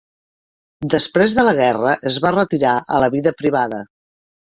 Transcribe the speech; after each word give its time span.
Després 0.93 1.35
de 1.41 1.45
la 1.47 1.55
guerra 1.61 1.93
es 2.13 2.19
va 2.25 2.35
retirar 2.39 2.75
a 2.97 3.07
la 3.07 3.15
vida 3.19 3.39
privada. 3.45 3.87